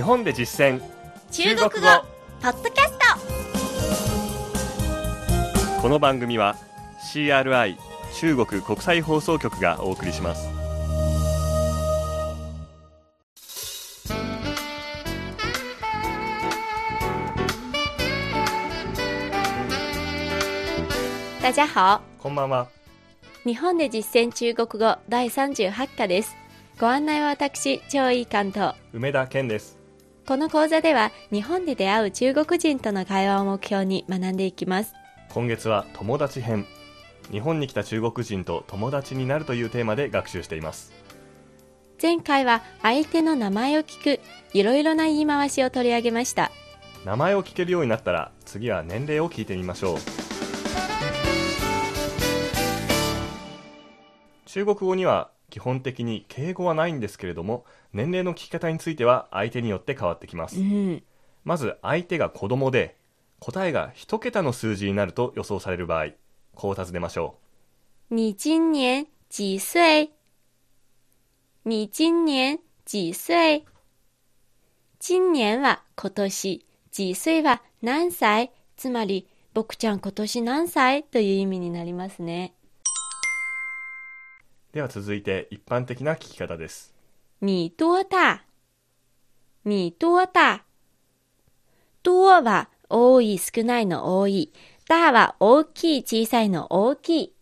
[0.00, 0.80] 日本で実践。
[1.30, 1.70] 中国語。
[2.40, 2.96] ポッドキャス
[5.82, 6.56] この番組は
[7.12, 7.76] CRI
[8.14, 10.48] 中国国際放送局がお送りします。
[10.48, 10.54] ト
[21.42, 22.00] 大家好。
[22.18, 22.68] こんばんは。
[23.44, 26.40] 日本で実践中国語第38課です。
[26.80, 29.79] ご案内は私張井関東梅田健です
[30.30, 34.94] この講座では日本で出会う中国人との会話を目標に学んでいきます。
[35.30, 36.66] 今月は友達編。
[37.32, 40.92] 日本に来た中国人と友達になるというテーマで学習しています。
[42.00, 44.20] 前回は相手の名前を聞く
[44.52, 46.52] いろいろな言い回しを取り上げました。
[47.04, 49.98] 名前を聞けるようになったら次は年齢を聞いてみましょう。
[54.46, 60.58] 中国語には基本的に敬語はないんですけれども年齢の聞き方については相手によって変わってきます。
[60.58, 61.02] うん。
[61.44, 62.96] まず相手が子供で
[63.40, 66.08] 答えが一桁の数字になると予想される場合
[66.54, 67.36] こう尋ねましょ
[68.10, 70.10] 你今年几岁
[71.64, 73.64] 你今年几岁
[75.02, 78.52] 今年は今年、几岁は何歳？
[78.76, 81.04] つまり、僕ちゃん今年何歳？
[81.04, 82.52] という意味になりますね。
[84.72, 86.94] うでは続いて一般的な聞き方です。
[87.40, 88.44] 你多大
[89.64, 90.62] 你多大
[92.02, 94.52] 多は多い少ないの多い。
[94.88, 97.32] 大は大きい小さいの大きい。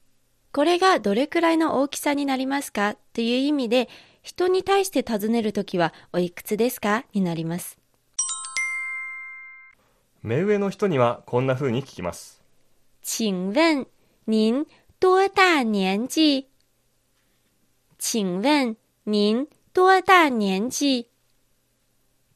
[0.53, 2.97] これがどれくらいの大きさになりますか？
[3.13, 3.89] という意味で、
[4.23, 7.05] 人に対して尋ねるときはおいくつですか？
[7.13, 7.79] になります。
[10.23, 12.43] 目上の人にはこんな風に聞きます。
[13.03, 13.87] 请问
[14.27, 14.67] 您
[14.99, 16.48] 多大年纪？
[17.99, 21.07] 请問您多大年紀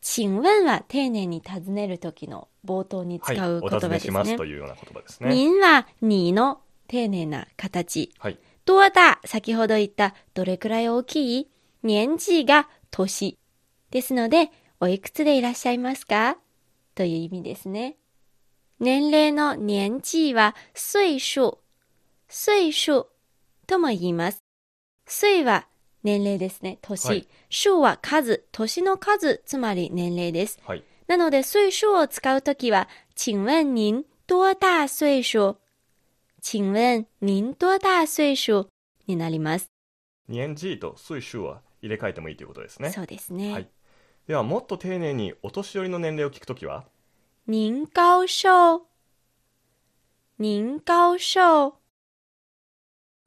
[0.01, 4.13] 请問は丁寧に尋ねるときの冒頭に使はいう言葉ですね。
[4.13, 8.13] ますというような言葉ですね您は你の丁寧な形。
[8.19, 11.51] はい多大、先ほど言ったどれくらい大きい？
[11.83, 13.37] 年紀が年。
[13.91, 16.39] ですので、おいくつでいらっしゃいますか？
[16.95, 17.97] という意味ですね。
[18.79, 21.59] 年齢の年紀は岁数。
[22.29, 23.07] 岁数
[23.67, 24.42] とも言います。
[25.13, 25.67] 岁は
[26.03, 26.79] 年齢ですね。
[26.81, 27.07] 年。
[27.07, 28.45] はい数は数。
[28.51, 30.59] 年の数、つまり年齢です。
[30.65, 35.57] はいなので、岁数を使うときは、请問您多大岁数
[36.41, 38.67] 请問您多大岁数
[39.07, 39.71] になります。
[40.29, 43.53] 年次と岁数は入れ替えてもいいということですねそうですね。
[43.53, 43.69] はい
[44.27, 46.85] ではもっと丁寧にお年寄りの年齢を聞くときは？
[47.49, 48.87] 您高寿
[50.39, 51.75] 您高寿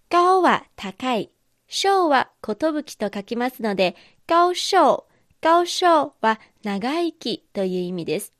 [0.09, 1.34] 高は高い。
[1.67, 3.95] 寿は寿と書きますので、
[4.27, 5.03] 高寿、
[5.41, 5.85] 高寿
[6.21, 8.33] は長生きという意味です。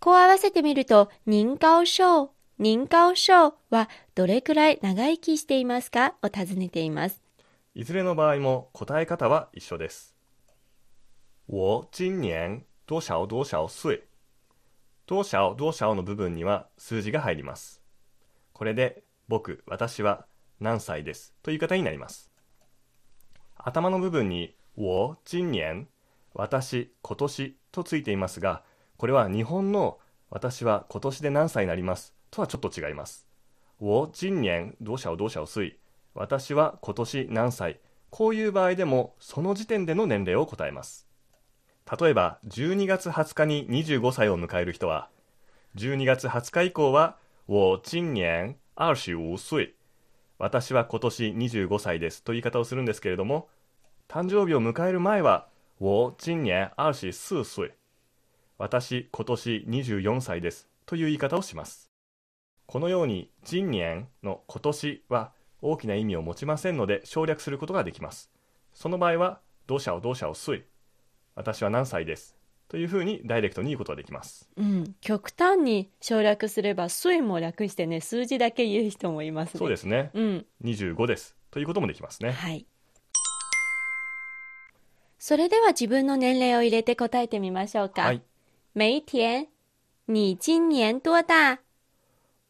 [0.00, 6.14] こう合わせてみると、您高寿、您高寿はどれくらい長生きしていますか？
[6.22, 7.22] を尋ねています。
[7.74, 10.14] いずれの場合も答え方は一緒です。
[11.48, 14.02] 我今年多少多少岁。
[15.06, 17.82] 多少多少の部分には数字が入ります。
[18.52, 20.26] これで僕私は
[20.60, 21.34] 何歳です？
[21.42, 22.31] という方になります。
[23.64, 25.86] 頭の部分に我今年
[26.34, 28.64] 私今年とついていますが
[28.96, 29.98] これは日本の
[30.30, 33.26] 私は今年で何歳になりますとはちょっと違います。
[33.78, 35.78] 我今年多少多少岁
[36.14, 37.80] 私は今年何歳
[38.10, 41.06] こういう場合でもその時点での年齢を答えます。
[42.00, 45.08] 例えば12月20日に25歳を迎える人は
[45.76, 49.74] 12月20日以降は我今年25岁
[50.42, 53.46] 私は今年25歳ですという言い方をするんですけれども
[54.08, 55.46] 誕生日を迎える前は
[55.78, 56.42] 我今年
[56.76, 57.70] 24岁。
[58.58, 61.92] 私今年24歳ですという言い方をします。
[62.66, 68.28] このように今年の今年は大きな意味を持ちませんので省略することができます。
[68.72, 69.38] その場合は
[69.68, 70.64] どうしゃをどうしゃを岁
[71.36, 72.41] 私は何歳です。
[72.72, 74.48] というふうにダイレクトに言うことができます。
[74.56, 79.58] うん、極端に省略すれば、数も略してね、数字だけ言う人もいますね。
[79.58, 80.10] そうですね。
[80.14, 81.36] うん、25です。
[81.50, 82.32] ということもできますね。
[82.32, 82.64] はい。
[85.18, 88.04] それでは自分の年齢を入れて答えてみましょうか。
[88.04, 88.22] はい。
[88.74, 89.50] 梅田、
[90.08, 91.58] 你今年多大？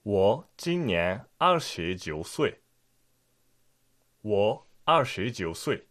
[0.04, 2.60] 我今年29岁。
[4.22, 5.88] 我29岁。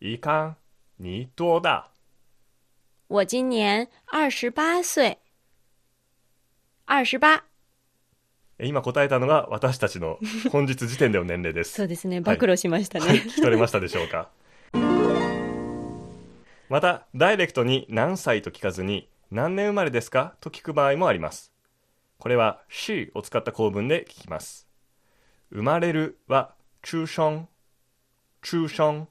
[0.00, 0.56] 一康
[0.96, 1.93] 你多大？
[3.14, 5.18] 我今年二十八岁。
[6.84, 7.44] 二十八。
[8.58, 10.18] え今答えたのが私たちの
[10.50, 13.06] 本日時点での年齢です そうですね、はい暴露しましたね。
[13.06, 14.30] はい、聞き取れましたでしょうか？
[16.68, 20.34] また、ダイレクトに何歳と聞かずに、何年生まれですか？
[20.40, 21.52] と聞く場合もあります。
[22.18, 24.66] これは、しを使った構文で聞きます。
[25.50, 27.46] 生まれるは、出生、
[28.42, 29.06] 出生。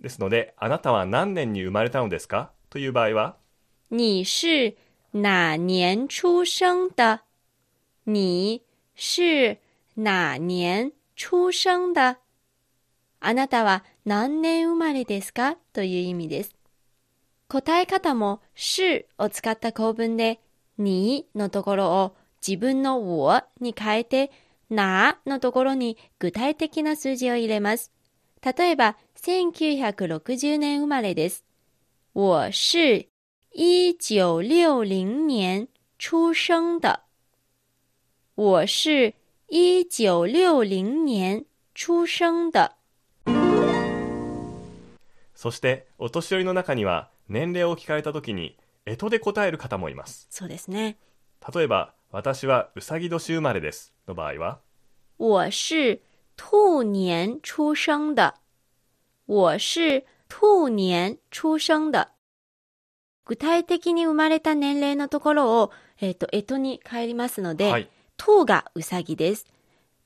[0.00, 2.52] ですので、あなたは何年に生まれたのですか？
[2.70, 3.36] という場合は、
[3.90, 4.76] 你是
[5.12, 7.20] 哪年出生的？
[8.04, 8.62] 你
[8.94, 9.58] 是
[9.96, 12.18] 哪年出生的？
[13.18, 15.56] あなたは何年生まれですか？
[15.72, 16.54] という意味です。
[17.48, 20.40] 答え方も是を使った構文で、
[20.78, 22.16] にのところを
[22.46, 24.30] 自分の我に変えて、
[24.70, 27.90] なのところに具体的な数字を入れます。
[28.40, 31.44] 例えば、1960年生まれです。
[32.12, 33.06] 我是
[33.52, 37.04] 一九六零年出生的。
[38.34, 39.14] 我是
[39.46, 42.74] 一九六零年出生的。
[45.36, 50.26] そして、お年寄りの中には、年齢を聞かれた時に、干支で答える方もいます。
[50.30, 50.96] そうですね。
[51.54, 54.58] 例えば、私はうさぎ年生まれですの場合は、
[55.16, 56.00] 我是
[56.36, 58.34] 兔年出生的。
[59.26, 62.12] 我是兔年出生的。
[63.26, 67.90] 具体的に生まれた年齢のところを、えっ、と、干支に変えりますので、はい。
[68.16, 69.46] 兔がうさぎです。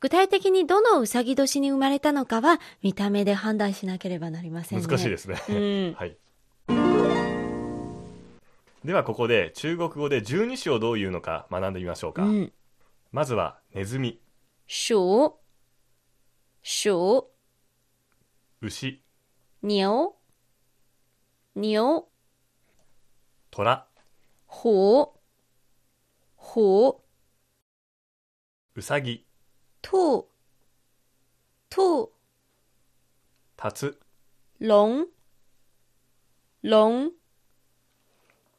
[0.00, 4.87] 具体的にどのうさぎ年に生まれたのかは見た目で判断しなければなりませんね。
[4.87, 5.41] 難しいですね。
[5.49, 6.17] うん はい。
[8.85, 12.25] ではここで中国語で十二支をどういうのか学んでみましょうか。
[12.25, 12.53] うん。
[13.12, 14.20] まずはネズミ、
[14.67, 15.37] 鼠、
[16.62, 17.31] 鼠、
[18.61, 19.04] 牛、
[19.66, 20.14] 牛、
[21.55, 22.06] 牛、
[23.50, 23.64] 虎、
[24.46, 25.14] 虎、
[26.37, 27.02] 虎、
[28.75, 29.25] うさぎ、
[29.81, 30.28] 兔、
[31.70, 32.12] 兔、
[33.56, 33.99] タツ、
[34.61, 35.06] 龙、
[36.60, 37.12] 龙、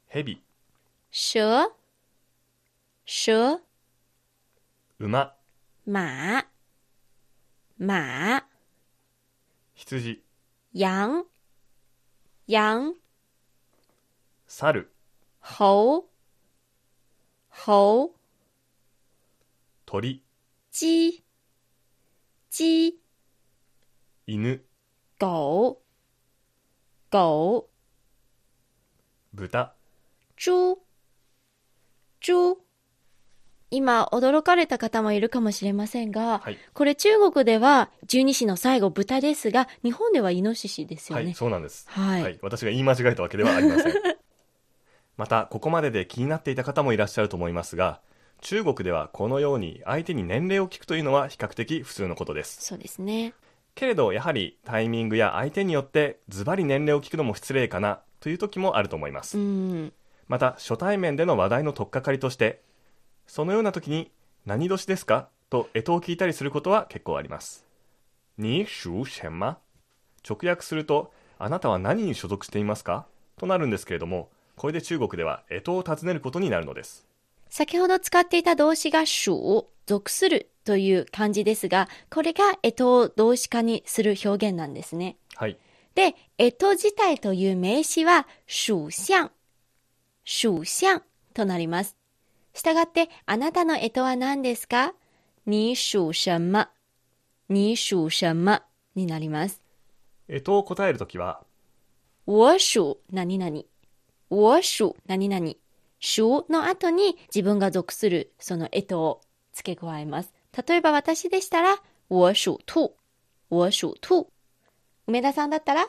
[0.08, 0.42] ヘビ、
[1.12, 1.70] 蛇、
[3.04, 3.60] 蛇、
[4.98, 5.36] 馬、
[5.86, 6.44] 马、
[7.78, 8.42] 马、
[9.76, 10.25] 羊、
[10.76, 11.24] 羊、
[12.44, 12.94] 羊、
[14.46, 14.90] 猿、
[15.40, 16.10] 猴、
[17.48, 18.14] 猴、
[19.86, 20.20] 鳥、
[20.70, 21.24] 鸡、
[22.50, 23.00] 鸡、
[24.26, 24.62] 犬、
[25.18, 25.82] 狗、
[27.08, 27.70] 狗、
[29.32, 29.72] 豚、
[30.36, 30.84] 猪、
[32.20, 32.65] 猪。
[33.76, 36.58] 今、驚かれた方もいるかもしれませんが、はい。
[36.72, 41.34] これ中国では十二支の最後豚ですが、日本ではイノシシですよはい、ね。
[41.34, 41.86] そうなんです。
[41.90, 42.38] はい。
[42.40, 43.92] 私が言い間違えたわけではありません。
[45.18, 48.00] また、ここまでで気になっていた方もいらっしゃると思いますが、
[48.40, 52.62] 中国ではこのように相手に年齢を聞くというのは比較的普通のことです。
[52.62, 53.34] そうですね。
[53.74, 59.40] けれど、やはりタイミングや相手によってズバリ年齢を聞くのも失礼かなという時もあると思いますう。
[59.42, 59.92] ん。
[60.28, 62.62] また、初対面での話題の取っかかりとして、
[63.26, 64.10] そのような時に
[64.44, 65.28] 何年ですか？
[65.50, 67.64] と干支を聞いたりすることは結構あります。
[68.38, 69.58] 你属什么
[70.28, 73.06] 直訳すると、あなたは何に所属していますか？
[73.36, 77.06] となるんですけれども、これで中国では干支を尋ねることになるのです。
[77.48, 85.16] 先ほど使っていた動詞が属、属するという漢字ですが、これが干支を動詞化にする表現なんですね。
[85.34, 85.58] はい。
[85.94, 89.30] で、干支自体という名詞は属相、
[90.24, 91.02] 属相
[91.34, 91.95] となります。
[92.56, 94.94] したがって、あなたの干支は何ですか？
[95.46, 96.68] 你属什么
[97.48, 98.62] 你属什么
[98.94, 99.62] になります。
[100.28, 101.44] 干支を答えるときは、
[102.26, 103.62] 我属何々。
[104.30, 105.54] 我属何々。
[106.00, 109.20] 属の後に自分が属するその干支を
[109.52, 110.32] 付け加えます。
[110.66, 111.76] 例えば私でしたら、
[112.08, 112.94] 我属兔。
[113.50, 114.28] 我属兔。
[115.06, 115.86] 梅田さんだったら、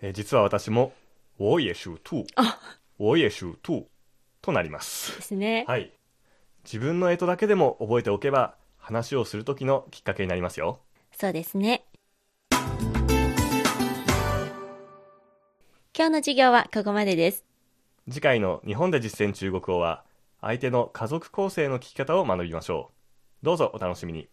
[0.00, 0.92] えー実は私も、
[1.38, 2.58] 我也属兔あ、
[2.98, 3.88] 我也属兔
[4.48, 5.14] となります。
[5.14, 5.66] ですね。
[5.68, 5.92] はい。
[6.64, 10.80] 自分の干支だけでも覚えておけば、話をするときのきっかけになりますよ。
[11.12, 11.84] そうですね。
[15.94, 17.44] 今日の授業はここまでです。
[18.08, 20.04] 次回の日本で実践中国語は、
[20.40, 22.90] 相手の家族構成の聞き方を学びましょ
[23.42, 23.44] う。
[23.44, 24.28] どうぞお楽しみに。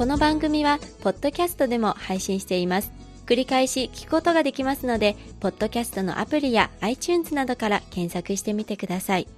[0.00, 2.90] この番組は、ポッドキャストでも配信しています。
[3.26, 9.28] 繰り返し聞くことができますので、ポッドキャストのアプリや iTunes などから検索してみてください。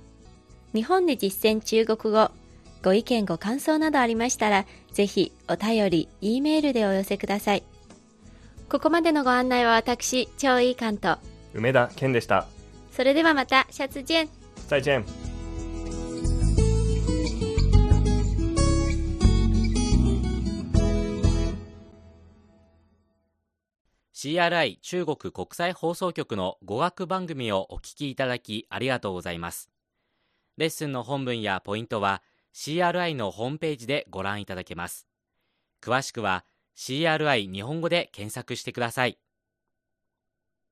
[0.73, 2.31] 日本で実践中国語、
[2.85, 7.65] ご意見ご感想などありましたら、ぜひお便り、E メールでお寄せください。
[8.69, 11.19] ここまでのご案内は私、超いい関東。
[11.55, 12.47] 梅田健でした。
[12.93, 14.29] それではまた、シャツジェン
[14.69, 15.22] 再见。
[24.23, 29.69] CRI 中国国際放送局の語学番組をお聞きいただきありがとうございます。
[30.57, 32.23] レッスンの本文やポイントは
[32.55, 35.09] CRI のホームページでご覧いただけます。
[35.83, 36.45] 詳しくは
[36.77, 39.19] CRI 日本語で検索してください。